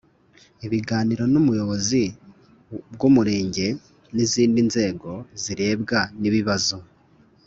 [0.65, 2.03] Ibiganiro n ubuyobozi
[2.93, 3.67] bw Umurenge
[4.15, 5.09] n izindi nzego
[5.43, 6.77] zirebwa n ibibazo